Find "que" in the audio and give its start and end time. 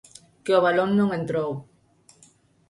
0.43-0.51